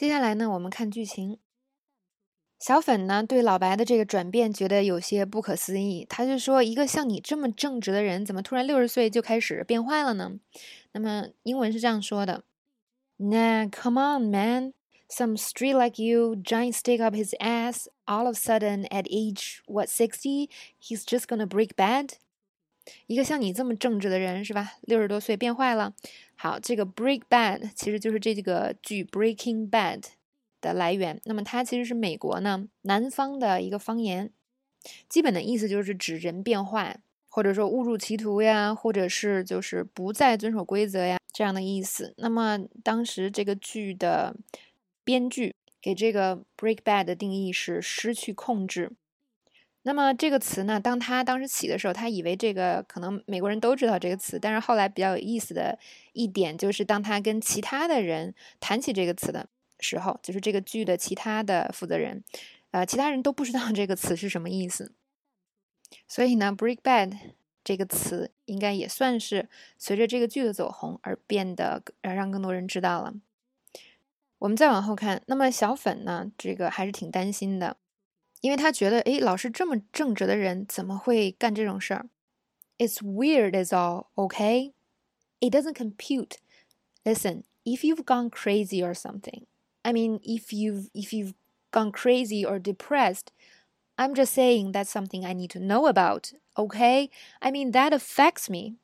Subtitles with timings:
[0.00, 1.38] 接下来呢，我们看剧情。
[2.58, 10.40] 小粉呢对老白的这个转变觉得有些不可思议，他就说：“一个像你这么正直的人，怎么突然六十岁就开始变坏了呢？”
[10.92, 12.44] 那么英文是这样说的
[13.18, 14.72] ：“Nah, come on, man.
[15.10, 17.86] Some street like you, giant stick up his ass.
[18.06, 20.48] All of a sudden, at age what sixty,
[20.80, 22.12] he's just gonna break bad.”
[23.06, 24.72] 一个像你这么正直的人是吧？
[24.82, 25.94] 六十多岁变坏了。
[26.36, 30.04] 好，这个 break bad 其实就是这个剧 Breaking Bad
[30.60, 31.20] 的来源。
[31.24, 34.30] 那么它其实是美国呢南方的一个方言，
[35.08, 36.98] 基本的意思就是指人变坏，
[37.28, 42.14] 或者说误入歧途呀，或者是就是不再遵守规则呀这样的意思。
[42.16, 44.34] 那么当时这个剧的
[45.04, 48.92] 编剧给这个 break bad 的定义是失去控制。
[49.82, 55.78] 那么这个词呢，当他当时起的时候，他以为这个可能美国人都知道这个词，但是后来比较有意思的
[56.12, 59.48] 一点就是，当他跟其他的人谈起这个词的
[59.78, 62.22] 时候，就是这个剧的其他的负责人，
[62.72, 64.92] 呃，其他人都不知道这个词是什么意思。
[66.06, 67.16] 所以呢，break bad
[67.64, 73.14] 这个词应该也算是随着这个剧的走红而变得而让更多人知道了。
[74.38, 77.78] 我们再往后看，那么小粉呢，这个还是挺担心的。
[78.41, 82.07] 因为他觉得，哎，老师这么正直的人，怎么会干这种事儿？
[82.77, 84.73] It's weird, is all, okay?
[85.39, 86.37] It doesn't compute.
[87.03, 89.45] Listen, if you've gone crazy or something,
[89.81, 91.33] I mean, if you've if you've
[91.71, 93.27] gone crazy or depressed,
[93.95, 97.09] I'm just saying that's something I need to know about, okay?
[97.41, 98.77] I mean, that affects me.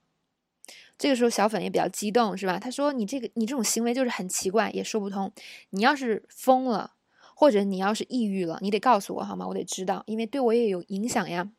[0.98, 2.60] 这个时候，小粉也比较激动，是吧？
[2.60, 5.32] 他说：“你这个，你这种行为就是很奇怪，也说不通。
[5.72, 6.94] 你要是疯了。”
[7.39, 9.47] 或者你要是抑郁了，你得告诉我好吗？
[9.47, 11.53] 我得知道，因为对我也有影响呀。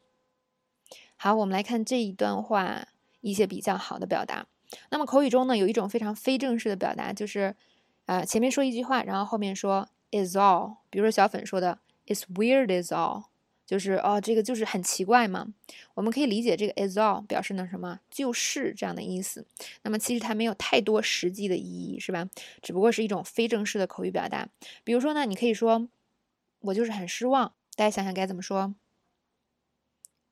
[1.15, 2.87] 好，我们来看这一段话
[3.21, 4.47] 一些比较好的表达。
[4.89, 7.55] 那么口语中呢，有一种非常非正式的表达，就是
[8.07, 10.77] 啊前面说一句话，然后后面说 is all。
[10.89, 13.25] 比如说小粉说的 is weird is all。
[13.67, 15.53] 就是哦，这个就是很奇怪嘛。
[15.93, 19.45] 我们可以理解这个 is all 表示呢什么，就是这样的意思。
[19.83, 22.27] 那么其实它没有太多实际的意义，是吧？
[22.63, 24.47] 只不过是一种非正式的口语表达。
[24.83, 25.87] 比如说呢，你可以说
[26.61, 27.53] 我就是很失望。
[27.75, 28.73] 大家想想该怎么说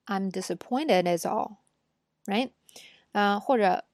[0.05, 2.51] ？I'm disappointed is all，right？
[3.11, 3.85] 嗯，或者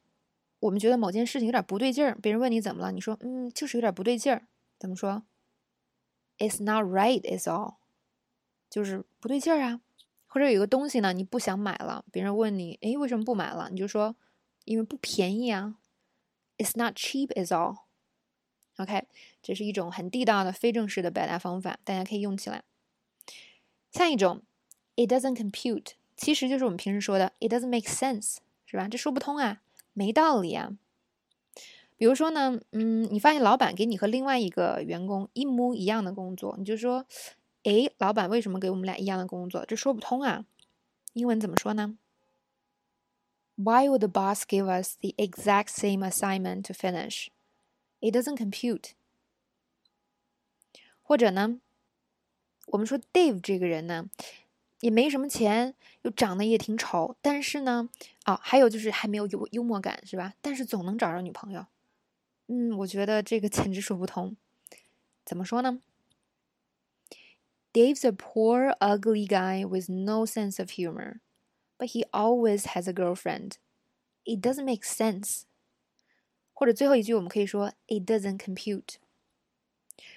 [0.59, 4.47] 我们觉得某件事情有点不对劲儿，别人问你怎么了，你说嗯，就是有点不对劲儿。
[4.79, 5.23] 怎么说
[6.37, 7.80] ？It's not right is all。
[8.71, 9.81] 就是不对劲儿啊，
[10.27, 13.69] 或者有个东西呢，你不想买了，别人问你，哎，为什么不买了？
[13.69, 14.15] 你就说，
[14.63, 15.75] 因为不便宜啊。
[16.57, 17.79] It's not cheap is all.
[18.77, 19.07] OK，
[19.43, 22.63] 这是一种很地道的非正式的表达方法，大家可以用起来。
[23.91, 24.41] 下一种
[24.95, 28.87] ，It doesn't compute，其实就是我们平时说的 It doesn't make sense，是吧？
[28.87, 29.61] 这说不通啊，
[29.91, 30.77] 没道理啊。
[31.97, 37.05] 比如说呢，嗯，你发现老板给你和另外一个员工一模一样的工作，你就说。
[37.63, 39.65] 哎，老板为什么给我们俩一样的工作？
[39.65, 40.45] 这说不通啊！
[41.13, 41.97] 英文怎么说呢
[43.55, 47.27] ？Why would the boss give us the exact same assignment to finish?
[47.99, 48.91] It doesn't compute.
[51.03, 51.59] 或者呢，
[52.67, 54.09] 我们说 Dave 这个人呢，
[54.79, 57.89] 也没什么钱，又长得也挺丑，但是呢，
[58.23, 60.33] 啊，还有就是还没有幽幽默感，是吧？
[60.41, 61.67] 但是总能找着女朋友。
[62.47, 64.35] 嗯，我觉得这个 简直说不通。
[65.23, 65.79] 怎么说呢
[67.72, 71.20] ？Dave's a poor, ugly guy with no sense of humor,
[71.78, 73.58] but he always has a girlfriend.
[74.24, 75.42] It doesn't make sense.
[76.54, 78.94] 或者最后一句，我们可以说 "It doesn't compute."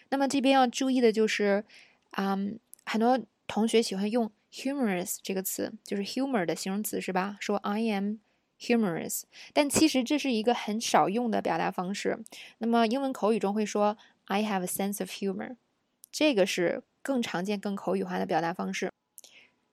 [0.07, 1.66] 那么这边要注意的就是，
[2.12, 7.38] 嗯，很多同学喜欢用 humorous 这个词，就是 humor 的形容词，是吧？
[7.41, 8.19] 说 I am
[8.57, 12.24] humorous，但其实这是一个很少用的表达方式。
[12.59, 15.57] 那么英文口语中会说 I have a sense of humor，
[16.09, 16.84] 这个是。
[17.04, 18.91] 更常见、更口语化的表达方式，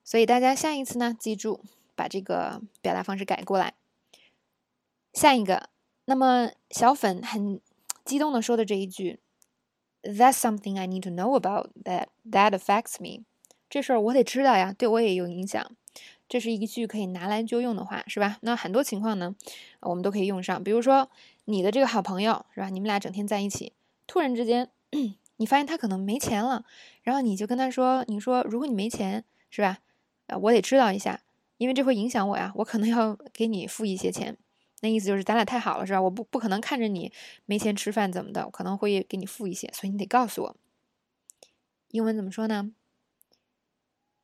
[0.04, 1.64] 所以大家下一次呢，记住
[1.96, 3.74] 把这个表达方式改过来。
[5.14, 5.70] 下一个，
[6.04, 7.62] 那么小粉很
[8.04, 9.20] 激动的说的这一句
[10.04, 13.24] ，That's something I need to know about that that affects me。
[13.70, 15.72] 这事儿我得知道呀，对我也有影响。
[16.28, 18.40] 这是一句可以拿来就用的话，是吧？
[18.42, 19.34] 那很多情况呢，
[19.80, 20.62] 我们都可以用上。
[20.62, 21.10] 比如说，
[21.46, 22.70] 你的这个好朋友，是吧？
[22.70, 23.72] 你们俩整天在一起，
[24.06, 24.70] 突然之间。
[25.42, 26.64] 你发现他可能没钱了，
[27.02, 29.80] 然后你就跟他说：“你说如果你没钱，是吧？
[30.28, 31.24] 呃，我得知道一下，
[31.58, 34.38] 因为这会影响我呀，我可能要给你付一些钱。
[34.82, 36.02] 那意思就是咱俩太好了，是吧？
[36.04, 37.12] 我不不可能看着你
[37.46, 40.56] 没钱吃饭怎么的，我可能会给你付一些，所以你得告诉我。
[41.88, 42.72] 英文怎么说呢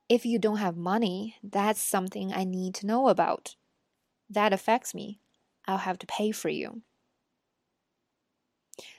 [0.07, 3.55] ？If you don't have money, that's something I need to know about.
[4.31, 5.17] That affects me.
[5.65, 6.83] I'll have to pay for you.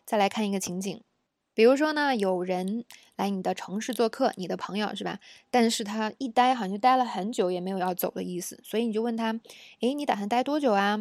[0.05, 1.05] 再来看一个情景。
[1.59, 2.85] 比如说呢，有人
[3.17, 5.19] 来你的城市做客，你的朋友是吧？
[5.51, 9.33] 但是他一待好像就待了很久，也没有要走的意思，所以你就问他，
[9.81, 10.97] 诶，你打算待多久啊？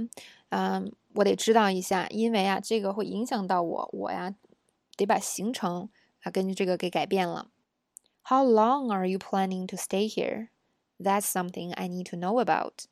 [0.49, 4.33] 嗯，我得知道一下，因为啊，这个会影响到我，我呀
[4.95, 5.89] 得把行程
[6.23, 7.51] 啊根据这个给改变了。
[8.23, 10.47] How long are you planning to stay here?
[10.97, 12.85] That's something I need to know about.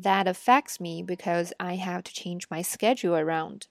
[0.00, 3.62] That affects me because I have to change my schedule around.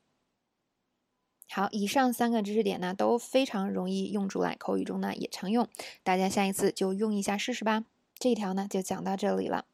[1.54, 5.68] 好，以上三个知识点呢都非常容易用出来，口语中呢也常用，
[6.02, 7.84] 大家下一次就用一下试试吧。
[8.18, 9.66] 这一条呢就讲到这里了。